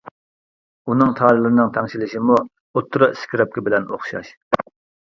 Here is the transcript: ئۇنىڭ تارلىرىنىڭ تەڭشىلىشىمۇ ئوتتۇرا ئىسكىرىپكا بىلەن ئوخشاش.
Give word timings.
ئۇنىڭ 0.93 1.11
تارلىرىنىڭ 1.19 1.69
تەڭشىلىشىمۇ 1.77 2.39
ئوتتۇرا 2.41 3.13
ئىسكىرىپكا 3.17 3.69
بىلەن 3.71 3.89
ئوخشاش. 3.95 4.35